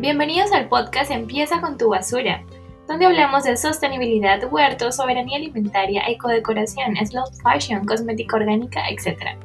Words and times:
Bienvenidos 0.00 0.52
al 0.52 0.68
podcast 0.68 1.10
Empieza 1.10 1.60
con 1.60 1.76
tu 1.76 1.88
basura, 1.88 2.44
donde 2.86 3.06
hablamos 3.06 3.42
de 3.42 3.56
sostenibilidad, 3.56 4.40
huertos, 4.48 4.94
soberanía 4.94 5.38
alimentaria, 5.38 6.04
ecodecoración, 6.06 6.94
slow 7.04 7.24
fashion, 7.42 7.84
cosmética 7.84 8.36
orgánica, 8.36 8.88
etc. 8.88 9.36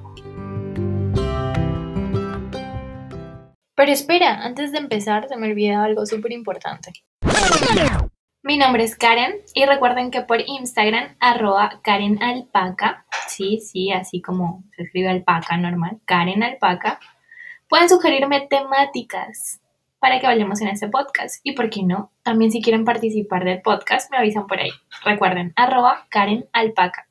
Pero 3.73 3.91
espera, 3.91 4.43
antes 4.45 4.71
de 4.71 4.77
empezar 4.77 5.27
se 5.27 5.37
me 5.37 5.49
olvidaba 5.49 5.85
algo 5.85 6.05
súper 6.05 6.31
importante. 6.31 6.91
Mi 8.43 8.59
nombre 8.59 8.83
es 8.83 8.95
Karen 8.95 9.33
y 9.55 9.65
recuerden 9.65 10.11
que 10.11 10.21
por 10.21 10.39
Instagram 10.39 11.15
arroba 11.19 11.79
Karen 11.81 12.21
Alpaca, 12.21 13.07
sí, 13.27 13.59
sí, 13.59 13.91
así 13.91 14.21
como 14.21 14.63
se 14.75 14.83
escribe 14.83 15.09
alpaca 15.09 15.57
normal, 15.57 15.99
Karen 16.05 16.43
Alpaca, 16.43 16.99
pueden 17.67 17.89
sugerirme 17.89 18.45
temáticas 18.47 19.62
para 20.03 20.19
que 20.19 20.27
hablemos 20.27 20.59
en 20.59 20.67
este 20.67 20.89
podcast. 20.89 21.39
Y 21.45 21.53
por 21.53 21.69
qué 21.69 21.81
no, 21.81 22.11
también 22.23 22.51
si 22.51 22.61
quieren 22.61 22.83
participar 22.83 23.45
del 23.45 23.61
podcast, 23.61 24.11
me 24.11 24.17
avisan 24.17 24.47
por 24.47 24.59
ahí. 24.59 24.71
Recuerden, 25.05 25.53
arroba 25.55 26.07
Karen 26.09 26.45
Alpaca. 26.51 27.07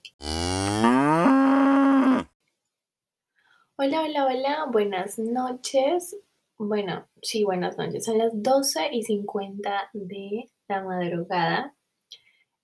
Hola, 3.77 4.03
hola, 4.03 4.27
hola, 4.27 4.67
buenas 4.71 5.19
noches. 5.19 6.19
Bueno, 6.59 7.07
sí, 7.23 7.45
buenas 7.45 7.79
noches. 7.79 8.05
Son 8.05 8.19
las 8.19 8.31
12 8.35 8.91
y 8.93 9.05
50 9.05 9.89
de 9.95 10.51
la 10.69 10.83
madrugada 10.83 11.75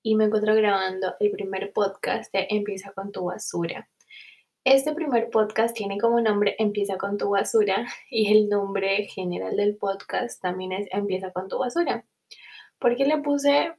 y 0.03 0.15
me 0.15 0.27
encuentro 0.27 0.55
grabando 0.55 1.15
el 1.21 1.31
primer 1.31 1.73
podcast 1.73 2.31
de 2.35 2.49
Empieza 2.51 2.93
con 2.93 3.13
tu 3.13 3.25
basura. 3.25 3.89
Este 4.65 4.93
primer 4.93 5.31
podcast 5.31 5.75
tiene 5.75 5.99
como 5.99 6.21
nombre 6.21 6.57
Empieza 6.59 6.99
con 6.99 7.17
tu 7.17 7.31
basura 7.31 7.87
y 8.11 8.33
el 8.33 8.49
nombre 8.49 9.05
general 9.05 9.57
del 9.57 9.77
podcast 9.77 10.43
también 10.43 10.73
es 10.73 10.89
Empieza 10.91 11.33
con 11.33 11.49
tu 11.49 11.59
basura. 11.59 12.05
¿Por 12.79 12.97
qué 12.97 13.07
le 13.07 13.19
puse 13.19 13.73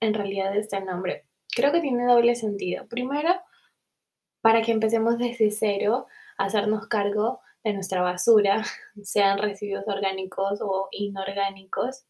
en 0.00 0.14
realidad 0.14 0.56
este 0.56 0.80
nombre? 0.80 1.26
Creo 1.54 1.70
que 1.70 1.80
tiene 1.80 2.06
doble 2.06 2.34
sentido. 2.34 2.86
Primero, 2.88 3.30
para 4.40 4.62
que 4.62 4.72
empecemos 4.72 5.18
desde 5.18 5.50
cero 5.50 6.06
a 6.38 6.46
hacernos 6.46 6.88
cargo 6.88 7.40
de 7.62 7.74
nuestra 7.74 8.02
basura, 8.02 8.64
sean 9.02 9.38
residuos 9.38 9.84
orgánicos 9.86 10.60
o 10.62 10.88
inorgánicos. 10.90 12.04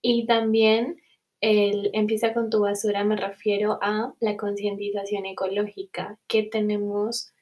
Y 0.00 0.26
también 0.26 0.96
el 1.40 1.90
empieza 1.92 2.32
con 2.32 2.50
tu 2.50 2.60
basura 2.60 3.04
me 3.04 3.16
refiero 3.16 3.78
a 3.82 4.14
la 4.20 4.36
concientización 4.36 5.26
ecológica 5.26 6.18
que 6.28 6.44
tenemos 6.44 7.32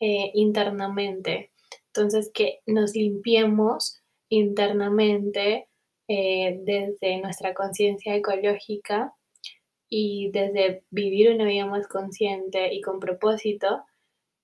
eh, 0.00 0.30
internamente. 0.34 1.52
Entonces, 1.88 2.30
que 2.32 2.60
nos 2.66 2.94
limpiemos 2.94 4.02
internamente 4.28 5.68
eh, 6.08 6.60
desde 6.62 7.20
nuestra 7.20 7.54
conciencia 7.54 8.14
ecológica 8.14 9.14
y 9.88 10.30
desde 10.32 10.84
vivir 10.90 11.30
una 11.30 11.44
vida 11.44 11.66
más 11.66 11.88
consciente 11.88 12.72
y 12.74 12.80
con 12.80 13.00
propósito 13.00 13.84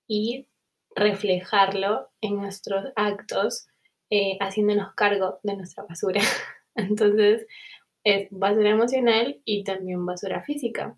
y 0.07 0.47
reflejarlo 0.95 2.09
en 2.21 2.37
nuestros 2.37 2.85
actos, 2.95 3.67
eh, 4.09 4.37
haciéndonos 4.39 4.93
cargo 4.95 5.39
de 5.43 5.55
nuestra 5.55 5.83
basura. 5.83 6.21
Entonces, 6.75 7.45
es 8.03 8.27
basura 8.31 8.71
emocional 8.71 9.41
y 9.45 9.63
también 9.63 10.05
basura 10.05 10.41
física. 10.43 10.97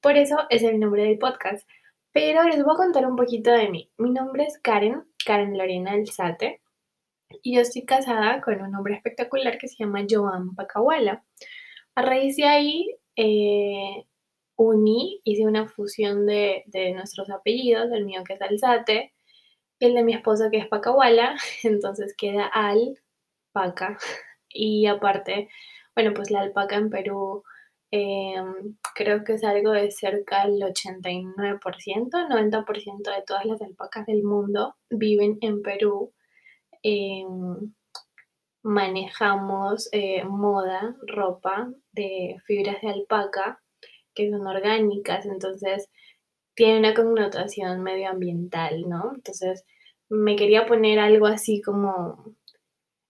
Por 0.00 0.16
eso 0.16 0.38
es 0.50 0.62
el 0.62 0.80
nombre 0.80 1.04
del 1.04 1.18
podcast. 1.18 1.68
Pero 2.12 2.42
les 2.44 2.62
voy 2.64 2.74
a 2.74 2.76
contar 2.76 3.06
un 3.06 3.16
poquito 3.16 3.50
de 3.52 3.68
mí. 3.68 3.90
Mi 3.98 4.10
nombre 4.10 4.44
es 4.44 4.58
Karen, 4.58 5.04
Karen 5.24 5.56
Lorena 5.56 5.92
Alzate, 5.92 6.60
y 7.42 7.54
yo 7.54 7.60
estoy 7.60 7.84
casada 7.84 8.40
con 8.40 8.60
un 8.60 8.74
hombre 8.74 8.94
espectacular 8.94 9.58
que 9.58 9.68
se 9.68 9.76
llama 9.78 10.04
Joan 10.08 10.54
Pacawala. 10.54 11.24
A 11.94 12.02
raíz 12.02 12.36
de 12.36 12.44
ahí, 12.44 12.96
eh, 13.16 14.04
uní, 14.56 15.20
hice 15.24 15.44
una 15.46 15.68
fusión 15.68 16.26
de, 16.26 16.64
nuestros 16.94 17.30
apellidos, 17.30 17.90
el 17.92 18.04
mío 18.04 18.24
que 18.24 18.34
es 18.34 18.42
Alzate, 18.42 19.12
el 19.78 19.94
de 19.94 20.04
mi 20.04 20.14
esposo 20.14 20.50
que 20.50 20.58
es 20.58 20.68
Pacawala, 20.68 21.36
entonces 21.64 22.14
queda 22.16 22.46
Al 22.46 22.98
Paca. 23.52 23.98
Y 24.48 24.86
aparte, 24.86 25.48
bueno, 25.94 26.12
pues 26.14 26.30
la 26.30 26.40
alpaca 26.40 26.76
en 26.76 26.90
Perú 26.90 27.44
Em, 27.92 28.76
creo 28.94 29.24
que 29.24 29.34
es 29.34 29.44
algo 29.44 29.72
de 29.72 29.90
cerca 29.90 30.46
del 30.46 30.62
89%, 30.62 32.28
90% 32.28 33.10
de 33.10 33.22
todas 33.26 33.44
las 33.46 33.60
alpacas 33.62 34.06
del 34.06 34.22
mundo 34.22 34.76
viven 34.90 35.38
en 35.40 35.60
Perú. 35.62 36.12
Em, 36.82 37.72
manejamos 38.62 39.88
eh, 39.92 40.24
moda, 40.24 40.96
ropa 41.06 41.70
de 41.92 42.36
fibras 42.46 42.80
de 42.82 42.90
alpaca 42.90 43.60
que 44.14 44.30
son 44.30 44.46
orgánicas, 44.46 45.26
entonces 45.26 45.90
tiene 46.54 46.78
una 46.78 46.94
connotación 46.94 47.82
medioambiental, 47.82 48.88
¿no? 48.88 49.12
Entonces 49.14 49.64
me 50.08 50.36
quería 50.36 50.66
poner 50.66 50.98
algo 50.98 51.26
así 51.26 51.62
como 51.62 52.36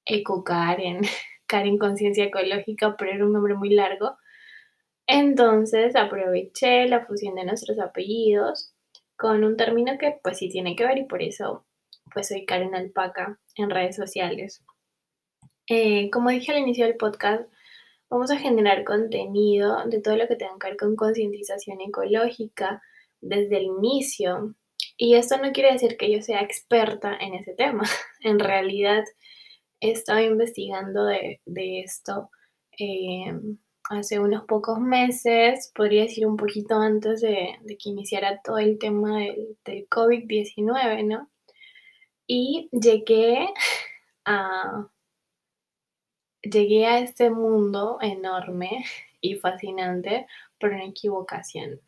Eco 0.06 0.44
Karen, 0.44 1.00
Karen 1.46 1.78
Conciencia 1.78 2.24
Ecológica, 2.24 2.96
pero 2.96 3.12
era 3.12 3.26
un 3.26 3.32
nombre 3.32 3.54
muy 3.54 3.70
largo 3.70 4.16
entonces 5.10 5.96
aproveché 5.96 6.86
la 6.86 7.04
fusión 7.04 7.34
de 7.34 7.44
nuestros 7.44 7.78
apellidos 7.78 8.74
con 9.16 9.44
un 9.44 9.56
término 9.56 9.98
que 9.98 10.18
pues 10.22 10.38
sí 10.38 10.48
tiene 10.48 10.76
que 10.76 10.86
ver 10.86 10.98
y 10.98 11.04
por 11.04 11.22
eso 11.22 11.66
pues 12.12 12.28
soy 12.28 12.44
Karen 12.44 12.74
Alpaca 12.74 13.38
en 13.56 13.70
redes 13.70 13.96
sociales. 13.96 14.64
Eh, 15.68 16.10
como 16.10 16.30
dije 16.30 16.52
al 16.52 16.58
inicio 16.58 16.86
del 16.86 16.96
podcast, 16.96 17.48
vamos 18.08 18.30
a 18.30 18.38
generar 18.38 18.84
contenido 18.84 19.84
de 19.86 20.00
todo 20.00 20.16
lo 20.16 20.26
que 20.26 20.36
tenga 20.36 20.58
que 20.58 20.68
ver 20.68 20.76
con 20.76 20.96
concientización 20.96 21.80
ecológica 21.80 22.82
desde 23.20 23.58
el 23.58 23.64
inicio. 23.64 24.54
Y 24.96 25.14
esto 25.14 25.38
no 25.38 25.52
quiere 25.52 25.72
decir 25.72 25.96
que 25.96 26.12
yo 26.12 26.20
sea 26.22 26.40
experta 26.40 27.16
en 27.16 27.34
ese 27.34 27.54
tema. 27.54 27.84
En 28.22 28.38
realidad 28.38 29.04
he 29.80 29.92
estado 29.92 30.20
investigando 30.20 31.04
de, 31.04 31.40
esto. 31.46 32.30
Eh, 32.78 33.32
hace 33.90 34.20
unos 34.20 34.44
pocos 34.44 34.78
meses, 34.80 35.72
podría 35.74 36.04
decir 36.04 36.24
un 36.24 36.36
poquito 36.36 36.76
antes 36.76 37.20
de, 37.22 37.58
que 37.66 37.88
iniciara 37.90 38.40
todo 38.40 38.58
el 38.58 38.78
tema 38.78 39.18
del, 39.18 39.88
COVID-19, 39.88 41.04
¿no? 41.06 41.28
Y 42.24 42.68
llegué 42.70 43.48
a, 44.24 44.88
llegué 46.42 46.86
a 46.86 47.00
este 47.00 47.30
mundo 47.30 47.98
enorme 48.00 48.84
y 49.20 49.34
fascinante 49.34 50.28
por 50.60 50.70
una 50.70 50.84
equivocación. 50.84 51.80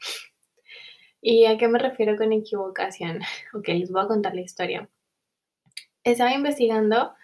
¿Y 1.21 1.45
a 1.45 1.57
qué 1.57 1.69
me 1.69 1.79
refiero 1.79 2.17
con 2.17 2.33
equivocación? 2.33 3.21
Ok, 3.55 3.69
les 3.69 3.93
voy 3.93 4.03
a 4.03 4.09
contar 4.09 4.35
la 4.35 4.41
historia. 4.41 4.89
Estaba 6.03 6.35
investigando 6.35 7.15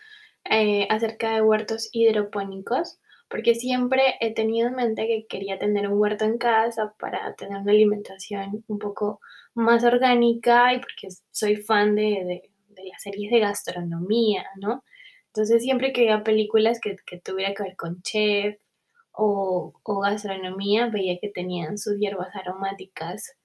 eh, 0.44 0.86
acerca 0.88 1.34
de 1.34 1.42
huertos 1.42 1.88
hidropónicos 1.90 3.00
porque 3.28 3.54
siempre 3.54 4.16
he 4.20 4.32
tenido 4.32 4.68
en 4.68 4.74
mente 4.74 5.06
que 5.06 5.26
quería 5.28 5.58
tener 5.58 5.88
un 5.88 6.00
huerto 6.00 6.24
en 6.24 6.38
casa 6.38 6.94
para 6.98 7.34
tener 7.34 7.58
una 7.58 7.72
alimentación 7.72 8.64
un 8.66 8.78
poco 8.78 9.20
más 9.54 9.84
orgánica 9.84 10.72
y 10.74 10.80
porque 10.80 11.08
soy 11.30 11.56
fan 11.56 11.94
de, 11.94 12.50
las 12.68 13.02
series 13.02 13.30
de 13.30 13.40
gastronomía, 13.40 14.46
¿no? 14.56 14.84
Entonces 15.26 15.62
siempre 15.62 15.92
que 15.92 16.02
veía 16.02 16.22
películas 16.22 16.80
que, 16.80 16.96
que 17.04 17.18
tuviera 17.20 17.54
que 17.54 17.64
ver 17.64 17.76
con 17.76 18.02
chef 18.02 18.58
o, 19.12 19.74
o 19.82 20.00
gastronomía, 20.00 20.86
veía 20.86 21.18
que 21.20 21.28
tenían 21.28 21.76
sus 21.76 21.98
hierbas 21.98 22.34
aromáticas 22.34 23.36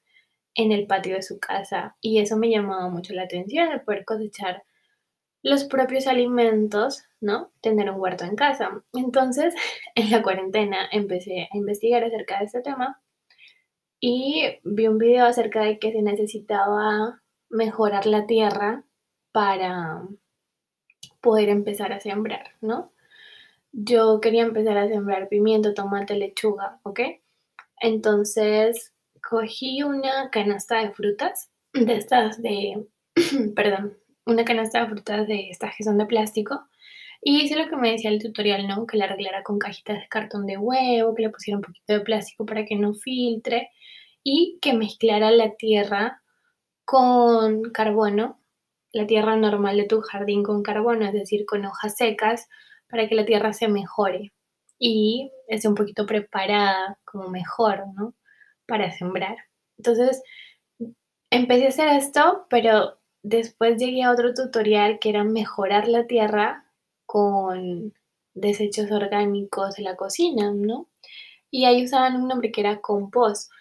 en 0.56 0.72
el 0.72 0.88
patio 0.88 1.16
de 1.16 1.24
su 1.24 1.40
casa 1.40 1.98
y 2.00 2.20
eso 2.20 2.38
me 2.38 2.50
llamaba 2.50 2.90
mucho 2.90 3.14
la 3.14 3.24
atención, 3.24 3.72
el 3.72 3.82
poder 3.82 4.06
cosechar 4.06 4.64
los 5.42 5.66
propios 5.66 6.08
alimentos, 6.08 7.04
¿no? 7.24 7.52
Tener 7.62 7.90
un 7.90 8.00
huerto 8.00 8.26
en 8.26 8.36
casa. 8.36 8.84
Entonces, 8.94 9.56
en 9.96 10.12
la 10.12 10.22
cuarentena 10.22 10.88
empecé 10.92 11.50
a 11.52 11.58
investigar 11.58 12.04
acerca 12.04 12.40
de 12.40 12.46
este 12.46 12.62
tema 12.62 13.02
y 14.00 14.60
vi 14.64 14.88
un 14.88 14.98
video 14.98 15.26
acerca 15.26 15.62
de 15.62 15.80
que 15.80 15.94
se 15.94 16.02
necesitaba 16.02 17.22
mejorar 17.50 18.06
la 18.06 18.26
tierra 18.26 18.84
para 19.32 20.02
poder 21.22 21.50
empezar 21.50 21.94
a 21.94 22.02
sembrar, 22.02 22.52
¿no? 22.60 22.92
Yo 23.72 24.20
quería 24.20 24.44
empezar 24.44 24.78
a 24.78 24.90
sembrar 24.90 25.30
pimiento, 25.30 25.74
tomate, 25.74 26.16
lechuga, 26.16 26.80
¿ok? 26.84 27.00
Entonces 27.80 28.94
cogí 29.28 29.84
una 29.84 30.30
canasta 30.32 30.80
de 30.80 30.92
frutas, 30.92 31.50
de 31.74 31.96
estas 31.96 32.42
de, 32.42 32.86
perdón, 33.56 33.98
una 34.26 34.44
canasta 34.44 34.82
de 34.82 34.90
frutas 34.90 35.28
de 35.28 35.50
estas 35.50 35.76
que 35.78 35.84
son 35.84 35.98
de 35.98 36.06
plástico. 36.06 36.68
Y 37.26 37.42
hice 37.42 37.56
lo 37.56 37.70
que 37.70 37.78
me 37.78 37.92
decía 37.92 38.10
el 38.10 38.22
tutorial, 38.22 38.68
¿no? 38.68 38.86
Que 38.86 38.98
la 38.98 39.06
arreglara 39.06 39.44
con 39.44 39.58
cajitas 39.58 40.02
de 40.02 40.08
cartón 40.10 40.46
de 40.46 40.58
huevo, 40.58 41.16
que 41.16 41.24
le 41.24 41.30
pusiera 41.30 41.58
un 41.58 41.64
poquito 41.64 41.94
de 41.94 42.02
plástico 42.02 42.46
para 42.46 42.66
que 42.66 42.76
no 42.76 42.94
filtre 42.94 43.70
y 44.24 44.60
que 44.62 44.74
mezclara 44.74 45.32
la 45.32 45.56
tierra 45.56 46.22
con 46.86 47.64
carbono, 47.72 48.42
la 48.92 49.08
tierra 49.08 49.38
normal 49.38 49.78
de 49.78 49.86
tu 49.86 50.02
jardín 50.02 50.44
con 50.44 50.64
carbono, 50.64 51.06
es 51.06 51.14
decir, 51.14 51.46
con 51.46 51.66
hojas 51.66 51.96
secas, 51.96 52.48
para 52.90 53.08
que 53.08 53.16
la 53.16 53.26
tierra 53.26 53.54
se 53.54 53.68
mejore 53.70 54.34
y 54.78 55.32
esté 55.48 55.68
un 55.68 55.76
poquito 55.76 56.06
preparada 56.06 57.00
como 57.06 57.30
mejor, 57.30 57.86
¿no? 57.96 58.14
Para 58.68 58.92
sembrar. 58.92 59.38
Entonces, 59.78 60.22
empecé 61.32 61.66
a 61.66 61.70
hacer 61.70 61.88
esto, 61.90 62.46
pero 62.50 63.00
después 63.24 63.78
llegué 63.78 64.04
a 64.04 64.12
otro 64.12 64.34
tutorial 64.34 65.00
que 65.00 65.10
era 65.10 65.24
mejorar 65.24 65.88
la 65.88 66.06
tierra 66.06 66.63
con 67.14 67.94
desechos 68.34 68.92
orgánicos 68.92 69.76
de 69.76 69.84
la 69.84 69.96
cocina, 69.96 70.52
¿no? 70.52 70.90
Y 71.52 71.66
ahí 71.66 71.84
usaban 71.84 72.16
un 72.16 72.28
nombre 72.28 72.52
que 72.52 72.62
era 72.62 72.82
compost. 72.82 73.52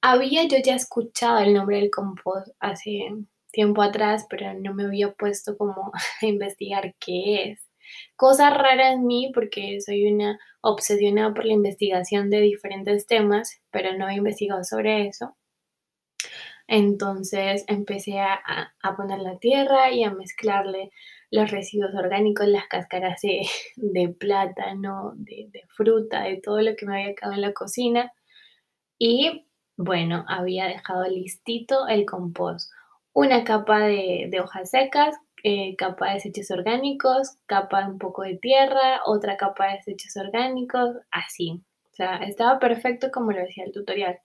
Había 0.00 0.42
yo 0.48 0.58
ya 0.58 0.74
escuchado 0.74 1.38
el 1.38 1.54
nombre 1.54 1.76
del 1.76 1.92
compost 1.92 2.48
hace 2.58 3.10
tiempo 3.52 3.82
atrás, 3.82 4.26
pero 4.28 4.54
no 4.54 4.74
me 4.74 4.86
había 4.86 5.12
puesto 5.12 5.56
como 5.56 5.92
a 6.22 6.26
investigar 6.26 6.96
qué 6.98 7.52
es. 7.52 7.68
Cosa 8.16 8.50
rara 8.50 8.92
en 8.92 9.06
mí 9.06 9.30
porque 9.32 9.80
soy 9.80 10.12
una 10.12 10.40
obsesionada 10.60 11.32
por 11.32 11.44
la 11.44 11.52
investigación 11.52 12.28
de 12.28 12.40
diferentes 12.40 13.06
temas, 13.06 13.60
pero 13.70 13.96
no 13.96 14.08
he 14.08 14.14
investigado 14.14 14.64
sobre 14.64 15.06
eso. 15.06 15.36
Entonces 16.68 17.64
empecé 17.68 18.18
a, 18.20 18.72
poner 18.96 19.20
la 19.20 19.38
tierra 19.38 19.92
y 19.92 20.04
a 20.04 20.10
mezclarle 20.10 20.90
los 21.30 21.50
residuos 21.50 21.94
orgánicos, 21.94 22.46
las 22.46 22.66
cáscaras 22.68 23.20
de, 23.76 24.08
plátano, 24.08 25.12
de, 25.16 25.48
de, 25.52 25.62
fruta, 25.68 26.22
de 26.22 26.40
todo 26.42 26.60
lo 26.60 26.76
que 26.76 26.86
me 26.86 27.02
había 27.02 27.14
quedado 27.14 27.34
en 27.34 27.42
la 27.42 27.52
cocina. 27.52 28.12
Y 28.98 29.46
bueno, 29.76 30.24
había 30.28 30.66
dejado 30.66 31.04
listito 31.04 31.86
el 31.88 32.06
compost. 32.06 32.70
Una 33.12 33.44
capa 33.44 33.80
de, 33.80 34.30
hojas 34.42 34.70
secas, 34.70 35.16
eh, 35.42 35.76
capa 35.76 36.08
de 36.08 36.14
desechos 36.14 36.50
orgánicos, 36.50 37.36
capa 37.46 37.82
de 37.82 37.90
un 37.92 37.98
poco 37.98 38.22
de 38.22 38.36
tierra, 38.36 39.00
otra 39.04 39.36
capa 39.36 39.66
de 39.66 39.76
desechos 39.76 40.16
orgánicos, 40.16 40.96
así. 41.10 41.62
O 41.92 41.94
sea, 41.94 42.16
estaba 42.18 42.58
perfecto 42.58 43.10
como 43.10 43.32
lo 43.32 43.38
decía 43.40 43.64
el 43.64 43.72
tutorial. 43.72 44.18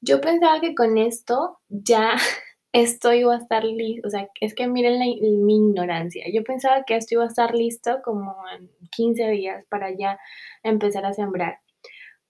Yo 0.00 0.20
pensaba 0.20 0.60
que 0.60 0.74
con 0.74 0.98
esto 0.98 1.58
ya 1.68 2.16
esto 2.74 3.12
iba 3.12 3.32
a 3.32 3.38
estar 3.38 3.62
listo, 3.62 4.08
o 4.08 4.10
sea, 4.10 4.28
es 4.40 4.52
que 4.52 4.66
miren 4.66 4.98
mi 5.46 5.56
ignorancia. 5.56 6.24
Yo 6.32 6.42
pensaba 6.42 6.82
que 6.84 6.96
esto 6.96 7.14
iba 7.14 7.24
a 7.24 7.28
estar 7.28 7.54
listo 7.54 8.00
como 8.02 8.34
en 8.52 8.68
15 8.90 9.30
días 9.30 9.64
para 9.68 9.96
ya 9.96 10.18
empezar 10.64 11.06
a 11.06 11.12
sembrar. 11.12 11.60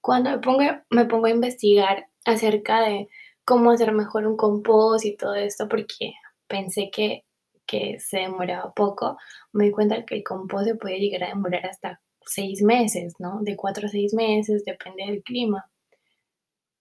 Cuando 0.03 0.31
me 0.31 0.39
pongo, 0.41 0.63
me 0.91 1.07
pongo 1.07 1.27
a 1.27 1.31
investigar 1.31 2.09
acerca 2.27 2.83
de 2.83 3.09
cómo 3.47 3.71
hacer 3.71 3.93
mejor 3.93 4.27
un 4.27 4.37
compost 4.37 5.07
y 5.07 5.17
todo 5.17 5.35
esto, 5.35 5.67
porque 5.67 6.13
pensé 6.47 6.91
que, 6.93 7.25
que 7.65 7.99
se 7.99 8.19
demoraba 8.19 8.75
poco, 8.75 9.17
me 9.53 9.65
di 9.65 9.71
cuenta 9.71 10.05
que 10.05 10.17
el 10.17 10.25
compost 10.25 10.67
se 10.67 10.75
puede 10.75 10.99
llegar 10.99 11.25
a 11.25 11.29
demorar 11.29 11.65
hasta 11.65 12.03
seis 12.27 12.61
meses, 12.63 13.15
¿no? 13.19 13.41
De 13.41 13.57
cuatro 13.57 13.87
a 13.87 13.91
seis 13.91 14.13
meses, 14.13 14.63
depende 14.67 15.07
del 15.07 15.23
clima. 15.23 15.71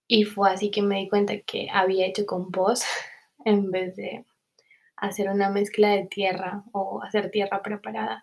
Y 0.06 0.24
fue 0.24 0.50
así 0.50 0.70
que 0.70 0.82
me 0.82 0.96
di 0.96 1.08
cuenta 1.08 1.40
que 1.40 1.68
había 1.72 2.06
hecho 2.06 2.26
compost 2.26 2.84
en 3.44 3.70
vez 3.70 3.96
de 3.96 4.24
hacer 4.96 5.28
una 5.28 5.50
mezcla 5.50 5.90
de 5.90 6.06
tierra 6.06 6.64
o 6.72 7.02
hacer 7.02 7.30
tierra 7.30 7.62
preparada. 7.62 8.22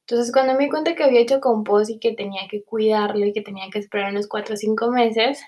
Entonces, 0.00 0.32
cuando 0.32 0.54
me 0.54 0.64
di 0.64 0.70
cuenta 0.70 0.94
que 0.94 1.04
había 1.04 1.20
hecho 1.20 1.40
compost 1.40 1.90
y 1.90 1.98
que 1.98 2.14
tenía 2.14 2.48
que 2.50 2.64
cuidarlo 2.64 3.26
y 3.26 3.32
que 3.32 3.42
tenía 3.42 3.68
que 3.70 3.78
esperar 3.78 4.10
unos 4.10 4.26
4 4.26 4.54
o 4.54 4.56
5 4.56 4.90
meses, 4.90 5.42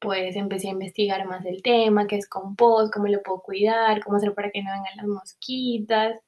pues 0.00 0.34
empecé 0.34 0.68
a 0.68 0.72
investigar 0.72 1.24
más 1.26 1.44
del 1.44 1.62
tema, 1.62 2.08
qué 2.08 2.16
es 2.16 2.28
compost, 2.28 2.92
cómo 2.92 3.06
lo 3.06 3.22
puedo 3.22 3.40
cuidar, 3.42 4.02
cómo 4.02 4.16
hacer 4.16 4.34
para 4.34 4.50
que 4.50 4.62
no 4.62 4.72
vengan 4.72 4.96
las 4.96 5.06
mosquitas, 5.06 6.20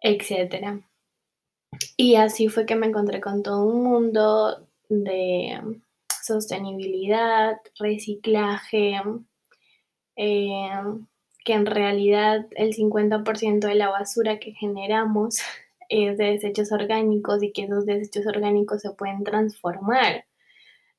etc. 0.00 0.82
Y 1.96 2.16
así 2.16 2.48
fue 2.48 2.66
que 2.66 2.74
me 2.74 2.86
encontré 2.86 3.20
con 3.20 3.44
todo 3.44 3.64
un 3.64 3.84
mundo 3.84 4.66
de 4.88 5.60
sostenibilidad, 6.22 7.58
reciclaje, 7.78 9.00
eh, 10.22 10.68
que 11.46 11.54
en 11.54 11.64
realidad 11.64 12.46
el 12.50 12.74
50% 12.74 13.60
de 13.60 13.74
la 13.74 13.88
basura 13.88 14.38
que 14.38 14.52
generamos 14.52 15.38
es 15.88 16.18
de 16.18 16.32
desechos 16.32 16.72
orgánicos 16.72 17.42
y 17.42 17.52
que 17.52 17.64
esos 17.64 17.86
desechos 17.86 18.26
orgánicos 18.26 18.82
se 18.82 18.90
pueden 18.92 19.24
transformar. 19.24 20.26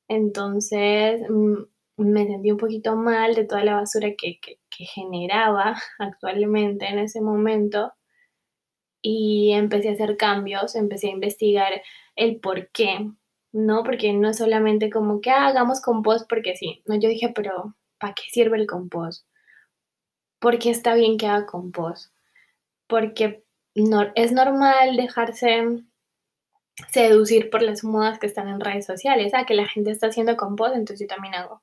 Entonces 0.08 1.22
mm, 1.30 1.54
me 1.98 2.26
sentí 2.26 2.50
un 2.50 2.58
poquito 2.58 2.96
mal 2.96 3.36
de 3.36 3.44
toda 3.44 3.64
la 3.64 3.76
basura 3.76 4.08
que, 4.18 4.40
que 4.42 4.84
generaba 4.86 5.76
actualmente 6.00 6.86
en 6.86 6.98
ese 6.98 7.20
momento 7.20 7.92
y 9.02 9.52
empecé 9.52 9.90
a 9.90 9.92
hacer 9.92 10.16
cambios, 10.16 10.74
empecé 10.74 11.08
a 11.08 11.12
investigar 11.12 11.82
el 12.16 12.40
por 12.40 12.70
qué, 12.72 13.08
¿no? 13.52 13.84
Porque 13.84 14.12
no 14.14 14.30
es 14.30 14.38
solamente 14.38 14.90
como 14.90 15.20
que 15.20 15.30
ah, 15.30 15.46
hagamos 15.46 15.80
compost 15.80 16.28
porque 16.28 16.56
sí. 16.56 16.82
No, 16.86 16.96
yo 16.98 17.08
dije, 17.08 17.32
pero 17.34 17.76
¿para 18.02 18.14
qué 18.14 18.24
sirve 18.30 18.58
el 18.58 18.66
compost? 18.66 19.24
¿Por 20.40 20.58
qué 20.58 20.70
está 20.70 20.94
bien 20.94 21.16
que 21.16 21.28
haga 21.28 21.46
compost? 21.46 22.12
Porque 22.88 23.44
no, 23.76 24.10
es 24.16 24.32
normal 24.32 24.96
dejarse 24.96 25.84
seducir 26.90 27.48
por 27.48 27.62
las 27.62 27.84
modas 27.84 28.18
que 28.18 28.26
están 28.26 28.48
en 28.48 28.60
redes 28.60 28.86
sociales. 28.86 29.32
Ah, 29.34 29.46
que 29.46 29.54
la 29.54 29.68
gente 29.68 29.92
está 29.92 30.08
haciendo 30.08 30.36
compost, 30.36 30.74
entonces 30.74 31.06
yo 31.08 31.14
también 31.14 31.36
hago. 31.36 31.62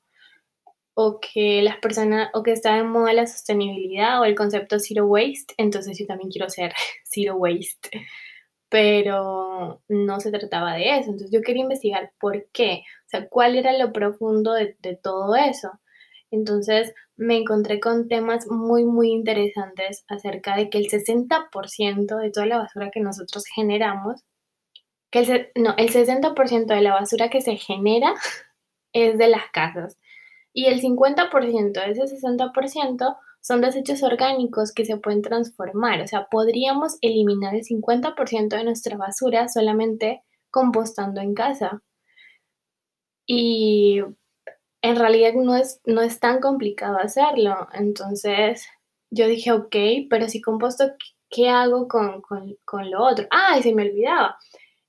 O 0.93 1.19
que 1.19 1.61
las 1.61 1.77
personas, 1.77 2.29
o 2.33 2.41
que 2.41 2.53
está 2.53 2.75
de 2.75 2.83
moda 2.83 3.11
la 3.11 3.27
sostenibilidad 3.27 4.21
o 4.21 4.25
el 4.25 4.35
concepto 4.35 4.79
zero 4.79 5.07
waste, 5.07 5.53
entonces 5.57 5.99
yo 5.99 6.05
también 6.05 6.31
quiero 6.31 6.49
ser 6.49 6.73
zero 7.03 7.35
waste 7.35 7.89
pero 8.69 9.81
no 9.89 10.19
se 10.19 10.31
trataba 10.31 10.75
de 10.75 10.99
eso. 10.99 11.11
Entonces 11.11 11.31
yo 11.31 11.41
quería 11.41 11.63
investigar 11.63 12.13
por 12.19 12.47
qué, 12.53 12.83
o 13.05 13.09
sea, 13.09 13.27
cuál 13.27 13.55
era 13.55 13.77
lo 13.77 13.91
profundo 13.91 14.53
de, 14.53 14.75
todo 15.01 15.35
eso. 15.35 15.71
Entonces 16.31 16.93
me 17.15 17.37
encontré 17.37 17.79
con 17.79 18.07
temas 18.07 18.47
muy, 18.47 18.85
muy 18.85 19.09
interesantes 19.09 20.05
acerca 20.07 20.55
de 20.55 20.69
que 20.69 20.77
el 20.77 20.85
60% 20.89 22.17
de 22.17 22.31
toda 22.31 22.45
la 22.45 22.59
basura 22.59 22.91
que 22.91 23.01
nosotros 23.01 23.45
generamos, 23.53 24.23
que 25.11 25.19
el, 25.19 25.49
no, 25.55 25.73
el 25.77 25.91
60% 25.91 26.65
de 26.65 26.81
la 26.81 26.93
basura 26.93 27.29
que 27.29 27.41
se 27.41 27.57
genera 27.57 28.13
es 28.93 29.17
de 29.17 29.27
las 29.27 29.49
casas 29.51 29.97
y 30.53 30.65
el 30.65 30.81
50% 30.81 31.71
de 31.73 31.91
ese 31.91 32.17
60% 32.17 33.17
son 33.41 33.61
desechos 33.61 34.03
orgánicos 34.03 34.73
que 34.73 34.85
se 34.85 34.97
pueden 34.97 35.21
transformar. 35.21 36.01
O 36.01 36.07
sea, 36.07 36.27
podríamos 36.29 36.97
eliminar 37.01 37.55
el 37.55 37.63
50% 37.63 38.49
de 38.49 38.63
nuestra 38.63 38.97
basura 38.97 39.47
solamente 39.47 40.23
compostando 40.51 41.21
en 41.21 41.33
casa. 41.33 41.81
Y 43.25 44.01
en 44.81 44.95
realidad 44.95 45.33
no 45.33 45.55
es, 45.55 45.81
no 45.85 46.01
es 46.01 46.19
tan 46.19 46.39
complicado 46.39 46.97
hacerlo. 46.97 47.67
Entonces 47.73 48.67
yo 49.09 49.27
dije, 49.27 49.51
ok, 49.51 49.75
pero 50.09 50.27
si 50.29 50.41
composto, 50.41 50.91
¿qué 51.29 51.49
hago 51.49 51.87
con, 51.87 52.21
con 52.65 52.91
lo 52.91 53.03
otro? 53.03 53.27
Ah, 53.31 53.59
se 53.61 53.73
me 53.73 53.83
olvidaba. 53.83 54.37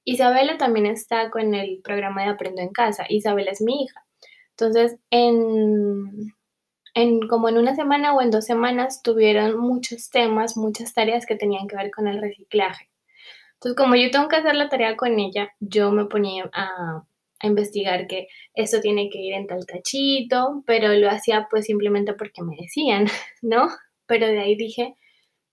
Isabela 0.05 0.57
también 0.59 0.87
está 0.87 1.31
con 1.31 1.55
el 1.55 1.81
programa 1.83 2.23
de 2.23 2.31
Aprendo 2.31 2.63
en 2.63 2.71
Casa. 2.71 3.05
Isabela 3.09 3.51
es 3.51 3.61
mi 3.61 3.85
hija. 3.85 4.05
Entonces, 4.51 4.99
en, 5.11 6.35
en 6.95 7.29
como 7.29 7.49
en 7.49 7.59
una 7.59 7.75
semana 7.75 8.15
o 8.15 8.21
en 8.21 8.31
dos 8.31 8.45
semanas 8.45 9.03
tuvieron 9.03 9.59
muchos 9.59 10.11
temas, 10.11 10.57
muchas 10.57 10.93
tareas 10.93 11.27
que 11.27 11.37
tenían 11.37 11.69
que 11.69 11.77
ver 11.77 11.91
con 11.91 12.09
el 12.09 12.21
reciclaje. 12.21 12.91
Entonces, 13.55 13.77
como 13.77 13.95
yo 13.97 14.11
tengo 14.11 14.29
que 14.29 14.37
hacer 14.37 14.55
la 14.55 14.69
tarea 14.69 14.97
con 14.97 15.19
ella, 15.19 15.51
yo 15.61 15.93
me 15.93 16.07
ponía 16.07 16.51
a, 16.53 17.05
a 17.41 17.47
investigar 17.47 18.07
que 18.07 18.29
esto 18.55 18.81
tiene 18.81 19.11
que 19.11 19.19
ir 19.19 19.35
en 19.35 19.47
tal 19.47 19.67
tachito, 19.67 20.63
pero 20.67 20.93
lo 20.95 21.11
hacía 21.11 21.49
pues 21.51 21.67
simplemente 21.67 22.15
porque 22.15 22.43
me 22.43 22.57
decían, 22.57 23.07
¿no? 23.43 23.69
Pero 24.07 24.27
de 24.27 24.41
ahí 24.41 24.57
dije, 24.57 24.97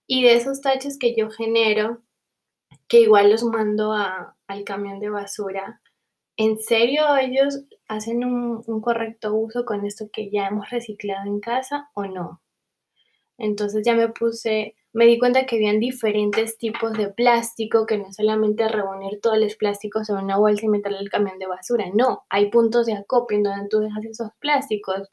y 0.08 0.24
de 0.24 0.36
esos 0.36 0.62
tachos 0.62 0.98
que 0.98 1.16
yo 1.16 1.30
genero, 1.30 2.02
que 2.88 3.02
igual 3.02 3.30
los 3.30 3.44
mando 3.44 3.94
al 3.94 4.64
camión 4.64 5.00
de 5.00 5.10
basura, 5.10 5.82
¿en 6.38 6.60
serio 6.60 7.18
ellos 7.18 7.66
hacen 7.90 8.24
un, 8.24 8.82
correcto 8.82 9.36
uso 9.36 9.66
con 9.66 9.86
esto 9.86 10.10
que 10.12 10.30
ya 10.32 10.48
hemos 10.48 10.70
reciclado 10.70 11.28
en 11.28 11.42
casa 11.42 11.90
o 11.94 12.06
no? 12.06 12.42
Entonces 13.38 13.84
ya 13.86 13.96
me 13.96 14.10
puse, 14.10 14.76
me 14.94 15.06
di 15.06 15.20
cuenta 15.20 15.46
que 15.46 15.58
habían 15.58 15.80
diferentes 15.80 16.58
tipos 16.58 16.94
de 16.94 17.10
plástico, 17.10 17.86
que 17.86 17.98
no 17.98 18.12
solamente 18.12 18.68
reunir 18.68 19.20
todos 19.22 19.38
los 19.38 19.56
plásticos 19.56 20.10
en 20.10 20.18
una 20.18 20.38
bolsa 20.38 20.66
y 20.66 20.70
meterle 20.70 21.00
al 21.00 21.10
camión 21.10 21.38
de 21.40 21.48
basura, 21.48 21.86
no, 21.94 22.26
hay 22.30 22.50
puntos 22.50 22.86
de 22.86 22.94
acopio 22.94 23.38
en 23.38 23.44
donde 23.44 23.70
tú 23.70 23.80
dejas 23.80 24.06
esos 24.06 24.30
plásticos. 24.40 25.10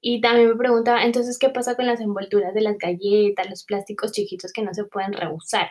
Y 0.00 0.20
también 0.20 0.50
me 0.50 0.56
preguntaba, 0.56 1.04
entonces, 1.04 1.38
¿qué 1.38 1.48
pasa 1.48 1.76
con 1.76 1.86
las 1.86 2.00
envolturas 2.00 2.54
de 2.54 2.60
las 2.60 2.76
galletas, 2.78 3.48
los 3.48 3.64
plásticos 3.64 4.12
chiquitos 4.12 4.52
que 4.52 4.62
no 4.62 4.74
se 4.74 4.84
pueden 4.84 5.12
reusar? 5.12 5.68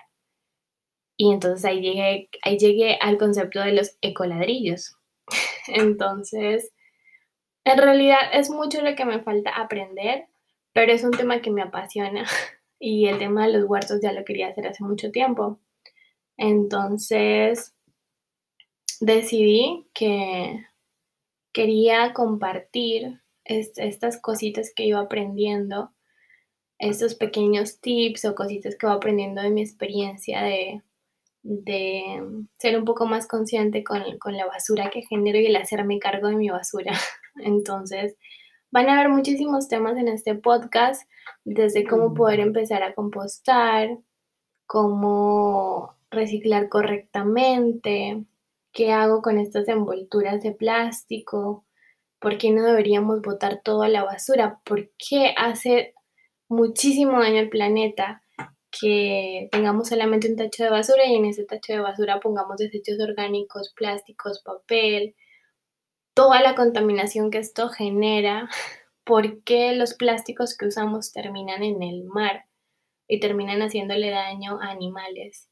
Y 1.18 1.32
entonces 1.32 1.64
ahí 1.66 1.82
llegué, 1.82 2.30
ahí 2.44 2.58
llegué 2.58 2.98
al 3.00 3.18
concepto 3.18 3.62
de 3.62 3.74
los 3.74 3.98
ecoladrillos. 4.02 4.98
entonces, 5.68 6.72
en 7.66 7.78
realidad 7.78 8.20
es 8.34 8.50
mucho 8.50 8.82
lo 8.82 8.96
que 8.96 9.06
me 9.06 9.22
falta 9.22 9.52
aprender, 9.52 10.26
pero 10.74 10.92
es 10.92 11.04
un 11.04 11.12
tema 11.12 11.42
que 11.42 11.52
me 11.52 11.62
apasiona 11.62 12.26
y 12.86 13.08
el 13.08 13.18
tema 13.18 13.48
de 13.48 13.54
los 13.54 13.70
huertos 13.70 14.02
ya 14.02 14.12
lo 14.12 14.26
quería 14.26 14.50
hacer 14.50 14.68
hace 14.68 14.84
mucho 14.84 15.10
tiempo. 15.10 15.58
Entonces, 16.36 17.74
decidí 19.00 19.88
que 19.94 20.60
quería 21.54 22.12
compartir 22.12 23.22
estas 23.46 24.20
cositas 24.20 24.74
que 24.76 24.84
iba 24.84 25.00
aprendiendo, 25.00 25.94
estos 26.78 27.16
pequeños 27.16 27.80
tips 27.80 28.26
o 28.26 28.36
cositas 28.36 28.76
que 28.76 28.86
iba 28.86 28.96
aprendiendo 28.96 29.42
de 29.42 29.52
mi 29.52 29.62
experiencia 29.62 30.42
de, 30.42 30.84
ser 32.60 32.78
un 32.78 32.84
poco 32.84 33.06
más 33.06 33.28
consciente 33.28 33.86
con, 33.86 34.02
con, 34.20 34.36
la 34.36 34.46
basura 34.46 34.90
que 34.90 35.04
genero 35.04 35.40
y 35.40 35.46
el 35.46 35.56
hacerme 35.56 36.00
cargo 36.00 36.28
de 36.28 36.36
mi 36.36 36.50
basura. 36.50 36.92
Entonces, 37.38 38.18
van 38.74 38.90
a 38.90 38.96
haber 38.96 39.10
muchísimos 39.10 39.68
temas 39.68 39.98
en 39.98 40.08
este 40.08 40.34
podcast, 40.34 41.08
desde 41.46 41.86
cómo 41.86 42.16
poder 42.16 42.40
empezar 42.40 42.82
a 42.82 42.96
compostar, 42.96 44.00
cómo 44.66 45.96
reciclar 46.10 46.70
correctamente, 46.70 48.26
qué 48.72 48.92
hago 48.92 49.22
con 49.22 49.38
estas 49.38 49.68
envolturas 49.68 50.42
de 50.42 50.54
plástico, 50.54 51.66
por 52.18 52.40
qué 52.40 52.50
no 52.50 52.64
deberíamos 52.64 53.22
botar 53.22 53.62
todo 53.64 53.84
a 53.84 53.90
la 53.90 54.04
basura, 54.04 54.60
por 54.66 54.90
qué 54.98 55.36
hace 55.38 55.94
muchísimo 56.50 57.20
daño 57.20 57.42
al 57.42 57.50
planeta 57.50 58.24
que 58.72 59.50
tengamos 59.52 59.90
solamente 59.90 60.28
un 60.28 60.36
tacho 60.36 60.64
de 60.64 60.72
basura 60.72 61.06
y 61.06 61.14
en 61.14 61.26
ese 61.26 61.46
tacho 61.46 61.74
de 61.74 61.80
basura 61.80 62.20
pongamos 62.20 62.58
desechos 62.58 63.00
orgánicos, 63.00 63.72
plásticos, 63.76 64.42
papel, 64.44 65.14
toda 66.14 66.42
la 66.42 66.56
contaminación 66.56 67.32
que 67.32 67.40
esto 67.40 67.70
genera, 67.70 68.50
por 69.04 69.44
qué 69.44 69.74
los 69.74 69.94
plásticos 69.96 70.58
que 70.58 70.68
usamos 70.68 71.12
terminan 71.12 71.64
en 71.64 71.84
el 71.84 72.04
mar 72.04 72.46
y 73.08 73.20
terminan 73.20 73.62
haciéndole 73.62 74.10
daño 74.10 74.60
a 74.62 74.70
animales. 74.70 75.50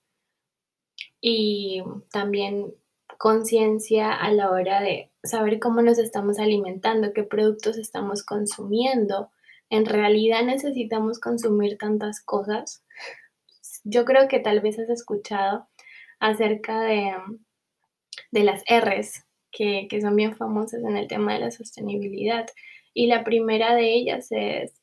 Y 1.19 1.83
también 2.11 2.73
conciencia 3.17 4.13
a 4.13 4.31
la 4.31 4.49
hora 4.49 4.81
de 4.81 5.11
saber 5.23 5.59
cómo 5.59 5.81
nos 5.81 5.99
estamos 5.99 6.39
alimentando, 6.39 7.13
qué 7.13 7.23
productos 7.23 7.77
estamos 7.77 8.23
consumiendo. 8.23 9.29
En 9.69 9.85
realidad 9.85 10.43
necesitamos 10.43 11.19
consumir 11.19 11.77
tantas 11.77 12.21
cosas. 12.21 12.83
Yo 13.83 14.05
creo 14.05 14.27
que 14.27 14.39
tal 14.39 14.61
vez 14.61 14.79
has 14.79 14.89
escuchado 14.89 15.67
acerca 16.19 16.81
de, 16.81 17.13
de 18.31 18.43
las 18.43 18.63
R's, 18.69 19.25
que, 19.51 19.87
que 19.89 20.01
son 20.01 20.15
bien 20.15 20.35
famosas 20.35 20.83
en 20.83 20.97
el 20.97 21.07
tema 21.07 21.33
de 21.33 21.39
la 21.39 21.51
sostenibilidad. 21.51 22.47
Y 22.93 23.07
la 23.07 23.23
primera 23.23 23.75
de 23.75 23.93
ellas 23.93 24.27
es 24.31 24.73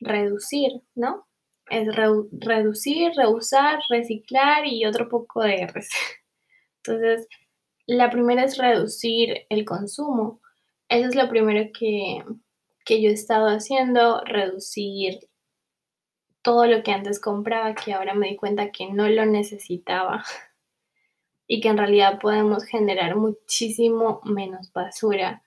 reducir, 0.00 0.72
¿no? 0.94 1.26
Es 1.70 1.88
reducir, 1.94 3.12
reusar, 3.16 3.80
reciclar 3.88 4.66
y 4.66 4.84
otro 4.84 5.08
poco 5.08 5.42
de 5.42 5.66
R's. 5.66 5.88
Entonces, 6.84 7.26
la 7.86 8.10
primera 8.10 8.44
es 8.44 8.58
reducir 8.58 9.46
el 9.48 9.64
consumo. 9.64 10.40
Eso 10.88 11.08
es 11.08 11.14
lo 11.14 11.28
primero 11.28 11.70
que, 11.78 12.22
yo 12.88 13.08
he 13.08 13.12
estado 13.12 13.48
haciendo, 13.48 14.20
reducir 14.24 15.28
todo 16.42 16.66
lo 16.66 16.82
que 16.82 16.92
antes 16.92 17.20
compraba, 17.20 17.74
que 17.74 17.94
ahora 17.94 18.14
me 18.14 18.28
di 18.28 18.36
cuenta 18.36 18.70
que 18.70 18.92
no 18.92 19.08
lo 19.08 19.24
necesitaba 19.24 20.24
y 21.46 21.60
que 21.60 21.68
en 21.68 21.78
realidad 21.78 22.18
podemos 22.20 22.64
generar 22.64 23.16
muchísimo 23.16 24.20
menos 24.24 24.72
basura 24.72 25.42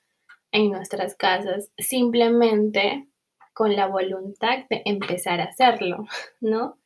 en 0.51 0.71
nuestras 0.71 1.15
casas 1.15 1.71
simplemente 1.77 3.07
con 3.53 3.75
la 3.75 3.87
voluntad 3.87 4.65
de 4.69 4.83
empezar 4.85 5.41
a 5.41 5.45
hacerlo, 5.45 6.05
¿no? 6.41 6.77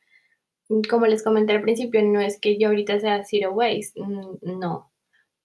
Como 0.88 1.06
les 1.06 1.22
comenté 1.22 1.52
al 1.52 1.62
principio, 1.62 2.02
no 2.02 2.20
es 2.20 2.40
que 2.40 2.56
yo 2.58 2.68
ahorita 2.68 2.98
sea 2.98 3.24
zero 3.24 3.52
waste, 3.52 4.00
no, 4.40 4.90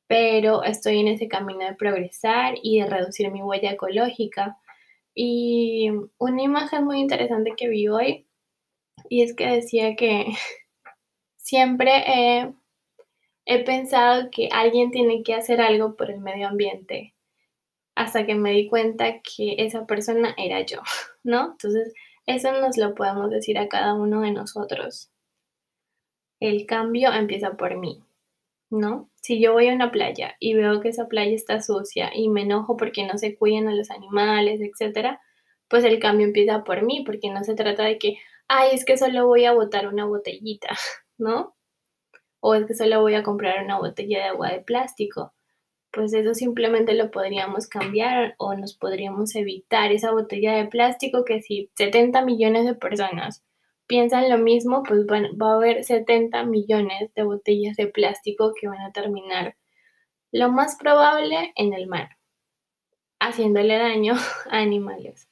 pero 0.07 0.63
estoy 0.63 0.99
en 0.99 1.09
ese 1.09 1.27
camino 1.27 1.65
de 1.65 1.75
progresar 1.75 2.55
y 2.63 2.79
de 2.79 2.87
reducir 2.87 3.29
mi 3.29 3.41
huella 3.41 3.71
ecológica. 3.71 4.57
Y 5.13 5.89
una 6.17 6.43
imagen 6.43 6.85
muy 6.85 6.99
interesante 6.99 7.53
que 7.57 7.67
vi 7.67 7.89
hoy, 7.89 8.25
y 9.09 9.23
es 9.23 9.35
que 9.35 9.47
decía 9.47 9.95
que 9.95 10.27
siempre 11.35 11.91
he, 12.07 12.53
he 13.47 13.63
pensado 13.63 14.29
que 14.29 14.49
alguien 14.51 14.91
tiene 14.91 15.23
que 15.23 15.33
hacer 15.33 15.61
algo 15.61 15.95
por 15.95 16.11
el 16.11 16.19
medio 16.19 16.47
ambiente, 16.47 17.15
hasta 17.95 18.27
que 18.27 18.35
me 18.35 18.51
di 18.51 18.67
cuenta 18.67 19.21
que 19.21 19.55
esa 19.57 19.87
persona 19.87 20.35
era 20.37 20.61
yo, 20.61 20.81
¿no? 21.23 21.53
Entonces, 21.53 21.93
eso 22.27 22.51
nos 22.51 22.77
lo 22.77 22.93
podemos 22.93 23.31
decir 23.31 23.57
a 23.57 23.67
cada 23.67 23.95
uno 23.95 24.21
de 24.21 24.31
nosotros. 24.31 25.09
El 26.39 26.67
cambio 26.67 27.11
empieza 27.13 27.57
por 27.57 27.77
mí. 27.77 28.03
¿no? 28.69 29.09
Si 29.21 29.41
yo 29.41 29.53
voy 29.53 29.69
a 29.69 29.73
una 29.73 29.91
playa 29.91 30.35
y 30.39 30.53
veo 30.53 30.81
que 30.81 30.89
esa 30.89 31.07
playa 31.07 31.33
está 31.35 31.61
sucia 31.61 32.11
y 32.13 32.29
me 32.29 32.41
enojo 32.41 32.77
porque 32.77 33.05
no 33.05 33.17
se 33.17 33.35
cuidan 33.35 33.67
a 33.67 33.75
los 33.75 33.91
animales, 33.91 34.61
etcétera, 34.61 35.21
pues 35.69 35.83
el 35.83 35.99
cambio 35.99 36.27
empieza 36.27 36.63
por 36.63 36.83
mí, 36.83 37.03
porque 37.05 37.29
no 37.29 37.43
se 37.43 37.55
trata 37.55 37.83
de 37.83 37.97
que, 37.97 38.17
ay, 38.47 38.71
es 38.73 38.85
que 38.85 38.97
solo 38.97 39.27
voy 39.27 39.45
a 39.45 39.53
botar 39.53 39.87
una 39.87 40.05
botellita, 40.05 40.69
¿no? 41.17 41.56
O 42.39 42.55
es 42.55 42.65
que 42.65 42.75
solo 42.75 43.01
voy 43.01 43.15
a 43.15 43.23
comprar 43.23 43.63
una 43.63 43.79
botella 43.79 44.19
de 44.19 44.25
agua 44.25 44.51
de 44.51 44.59
plástico. 44.59 45.33
Pues 45.91 46.13
eso 46.13 46.33
simplemente 46.33 46.93
lo 46.93 47.11
podríamos 47.11 47.67
cambiar 47.67 48.35
o 48.37 48.53
nos 48.55 48.75
podríamos 48.75 49.35
evitar 49.35 49.91
esa 49.91 50.11
botella 50.11 50.53
de 50.55 50.67
plástico 50.67 51.25
que 51.25 51.41
si 51.41 51.71
70 51.75 52.23
millones 52.23 52.65
de 52.65 52.75
personas 52.75 53.43
piensan 53.87 54.29
lo 54.29 54.37
mismo, 54.37 54.83
pues 54.83 55.07
va 55.07 55.51
a 55.51 55.55
haber 55.55 55.83
70 55.83 56.43
millones 56.43 57.13
de 57.15 57.23
botellas 57.23 57.77
de 57.77 57.87
plástico 57.87 58.53
que 58.59 58.67
van 58.67 58.81
a 58.81 58.91
terminar 58.91 59.55
lo 60.31 60.51
más 60.51 60.75
probable 60.75 61.53
en 61.55 61.73
el 61.73 61.87
mar, 61.87 62.17
haciéndole 63.19 63.77
daño 63.77 64.13
a 64.51 64.57
animales. 64.59 65.29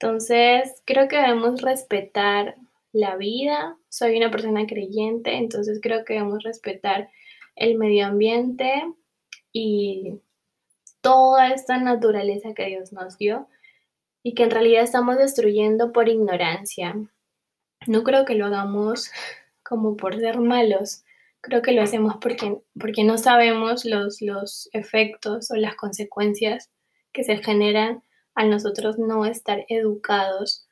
Entonces, 0.00 0.82
creo 0.84 1.08
que 1.08 1.16
debemos 1.16 1.60
respetar 1.60 2.56
la 2.92 3.16
vida. 3.16 3.76
Soy 3.88 4.16
una 4.16 4.30
persona 4.30 4.66
creyente, 4.66 5.36
entonces 5.36 5.80
creo 5.82 6.04
que 6.04 6.14
debemos 6.14 6.42
respetar 6.42 7.10
el 7.56 7.76
medio 7.76 8.06
ambiente 8.06 8.84
y 9.52 10.20
toda 11.00 11.48
esta 11.52 11.78
naturaleza 11.78 12.54
que 12.54 12.66
Dios 12.66 12.92
nos 12.92 13.18
dio 13.18 13.48
y 14.22 14.34
que 14.34 14.44
en 14.44 14.50
realidad 14.50 14.82
estamos 14.82 15.16
destruyendo 15.16 15.92
por 15.92 16.08
ignorancia, 16.08 16.94
no 17.86 18.04
creo 18.04 18.24
que 18.24 18.34
lo 18.34 18.46
hagamos 18.46 19.10
como 19.62 19.96
por 19.96 20.18
ser 20.18 20.38
malos, 20.40 21.04
creo 21.40 21.62
que 21.62 21.72
lo 21.72 21.82
hacemos 21.82 22.16
porque, 22.20 22.58
porque 22.78 23.04
no 23.04 23.18
sabemos 23.18 23.84
los, 23.84 24.20
los 24.22 24.68
efectos 24.72 25.50
o 25.50 25.56
las 25.56 25.76
consecuencias 25.76 26.70
que 27.12 27.24
se 27.24 27.38
generan 27.38 28.02
al 28.34 28.50
nosotros 28.50 28.98
no 28.98 29.24
estar 29.24 29.64
educados 29.68 30.68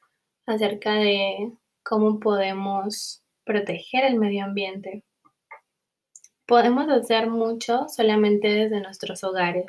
acerca 0.47 0.95
de 0.95 1.53
cómo 1.89 2.19
podemos 2.19 3.23
proteger 3.45 4.05
el 4.05 4.19
medio 4.19 4.45
ambiente. 4.45 5.05
Podemos 6.47 6.89
hacer 6.89 7.29
mucho 7.31 7.87
solamente 7.89 8.49
desde 8.49 8.81
nuestros 8.81 9.23
hogares, 9.23 9.67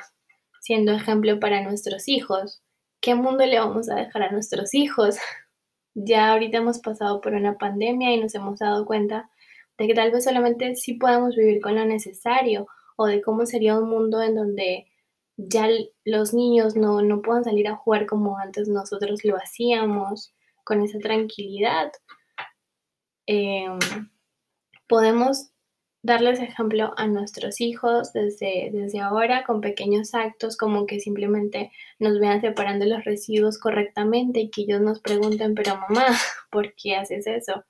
siendo 0.60 0.92
ejemplo 0.92 1.38
para 1.38 1.62
nuestros 1.62 2.08
hijos. 2.08 2.60
¿Qué 3.00 3.14
mundo 3.14 3.46
le 3.46 3.60
vamos 3.60 3.88
a 3.88 3.94
dejar 3.94 4.22
a 4.24 4.32
nuestros 4.32 4.74
hijos? 4.74 5.16
ya 5.94 6.32
ahorita 6.32 6.58
hemos 6.58 6.80
pasado 6.80 7.20
por 7.20 7.34
una 7.34 7.56
pandemia 7.56 8.12
y 8.12 8.20
nos 8.20 8.34
hemos 8.34 8.58
dado 8.58 8.84
cuenta 8.84 9.30
de 9.78 9.86
que 9.86 9.94
tal 9.94 10.10
vez 10.10 10.24
solamente 10.24 10.74
sí 10.74 10.94
podemos 10.94 11.36
vivir 11.36 11.60
con 11.60 11.76
lo 11.76 11.84
necesario 11.84 12.66
o 12.96 13.06
de 13.06 13.22
cómo 13.22 13.46
sería 13.46 13.78
un 13.78 13.88
mundo 13.88 14.20
en 14.22 14.34
donde 14.34 14.88
ya 15.36 15.68
los 16.04 16.34
niños 16.34 16.74
no, 16.74 17.00
no 17.00 17.22
puedan 17.22 17.44
salir 17.44 17.68
a 17.68 17.76
jugar 17.76 18.06
como 18.06 18.38
antes 18.38 18.66
nosotros 18.68 19.24
lo 19.24 19.36
hacíamos, 19.36 20.32
con 20.68 20.82
esa 20.82 20.98
tranquilidad. 20.98 21.90
Em, 23.26 23.78
podemos 24.86 25.50
darles 26.02 26.40
ejemplo 26.40 26.92
a 26.98 27.06
nuestros 27.06 27.62
hijos 27.62 28.12
desde, 28.12 28.68
desde 28.70 29.00
ahora 29.00 29.44
con 29.44 29.62
pequeños 29.62 30.14
actos 30.14 30.58
como 30.58 30.86
que 30.86 31.00
simplemente 31.00 31.72
nos 31.98 32.20
vean 32.20 32.42
separando 32.42 32.84
los 32.84 33.02
residuos 33.04 33.58
correctamente 33.58 34.40
y 34.40 34.50
que 34.50 34.62
ellos 34.62 34.82
nos 34.82 35.00
pregunten, 35.00 35.54
pero 35.54 35.76
mamá, 35.76 36.06
¿por 36.50 36.74
qué 36.74 36.96
haces 36.96 37.26
eso? 37.26 37.64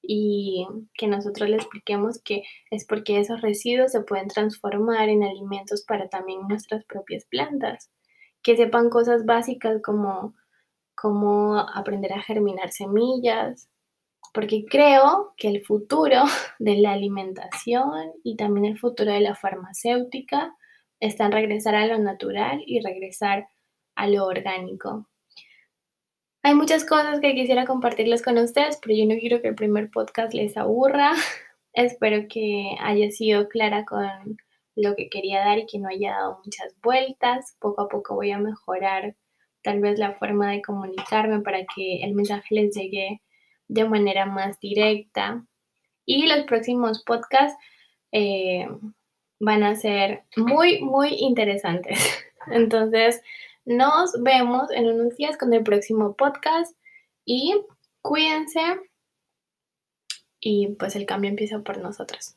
Y 0.00 0.68
que 0.94 1.08
nosotros 1.08 1.50
les 1.50 1.62
expliquemos 1.62 2.22
que 2.22 2.44
es 2.70 2.86
porque 2.86 3.18
esos 3.18 3.40
residuos 3.40 3.90
se 3.90 4.02
pueden 4.02 4.28
transformar 4.28 5.08
en 5.08 5.24
alimentos 5.24 5.84
para 5.84 6.08
también 6.08 6.46
nuestras 6.48 6.84
propias 6.84 7.24
plantas. 7.24 7.90
Que 8.40 8.56
sepan 8.56 8.88
cosas 8.88 9.24
básicas 9.26 9.82
como, 9.82 10.34
como 11.06 11.56
aprender 11.56 12.12
a 12.12 12.20
germinar 12.20 12.72
semillas, 12.72 13.68
porque 14.34 14.64
creo 14.68 15.34
que 15.36 15.46
el 15.46 15.64
futuro 15.64 16.24
de 16.58 16.78
la 16.78 16.94
alimentación 16.94 18.10
y 18.24 18.34
también 18.34 18.66
el 18.66 18.76
futuro 18.76 19.12
de 19.12 19.20
la 19.20 19.36
farmacéutica 19.36 20.52
está 20.98 21.26
en 21.26 21.32
regresar 21.32 21.76
a 21.76 21.86
lo 21.86 21.96
natural 21.98 22.60
y 22.66 22.80
regresar 22.80 23.46
a 23.94 24.08
lo 24.08 24.26
orgánico. 24.26 25.06
Hay 26.42 26.54
muchas 26.54 26.84
cosas 26.84 27.20
que 27.20 27.36
quisiera 27.36 27.66
compartirles 27.66 28.20
con 28.20 28.36
ustedes, 28.38 28.80
pero 28.82 28.96
yo 28.96 29.06
no 29.06 29.14
quiero 29.20 29.40
que 29.40 29.48
el 29.48 29.54
primer 29.54 29.92
podcast 29.92 30.34
les 30.34 30.56
aburra. 30.56 31.12
Espero 31.72 32.26
que 32.28 32.74
haya 32.80 33.12
sido 33.12 33.48
clara 33.48 33.84
con 33.84 34.38
lo 34.74 34.96
que 34.96 35.08
quería 35.08 35.38
dar 35.44 35.58
y 35.58 35.66
que 35.66 35.78
no 35.78 35.88
haya 35.88 36.16
dado 36.16 36.40
muchas 36.44 36.74
vueltas. 36.82 37.56
Poco 37.60 37.82
a 37.82 37.88
poco 37.88 38.16
voy 38.16 38.32
a 38.32 38.38
mejorar 38.38 39.14
tal 39.66 39.80
vez 39.80 39.98
la 39.98 40.14
forma 40.14 40.52
de 40.52 40.62
comunicarme 40.62 41.40
para 41.40 41.66
que 41.66 42.04
el 42.04 42.14
mensaje 42.14 42.54
les 42.54 42.72
llegue 42.72 43.20
de 43.66 43.84
manera 43.84 44.24
más 44.24 44.60
directa. 44.60 45.44
Y 46.04 46.28
los 46.28 46.44
próximos 46.44 47.02
podcasts 47.02 47.58
eh, 48.12 48.68
van 49.40 49.64
a 49.64 49.74
ser 49.74 50.22
muy, 50.36 50.80
muy 50.82 51.14
interesantes. 51.18 51.98
Entonces, 52.46 53.20
nos 53.64 54.12
vemos 54.22 54.70
en 54.70 54.86
unos 54.86 55.16
días 55.16 55.36
con 55.36 55.52
el 55.52 55.64
próximo 55.64 56.14
podcast 56.14 56.76
y 57.24 57.60
cuídense 58.02 58.60
y 60.38 60.68
pues 60.78 60.94
el 60.94 61.06
cambio 61.06 61.28
empieza 61.28 61.58
por 61.58 61.78
nosotros. 61.78 62.36